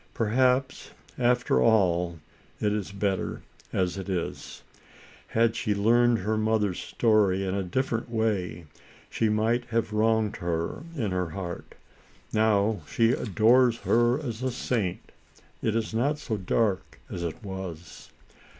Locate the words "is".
2.73-2.91, 4.09-4.63, 15.75-15.93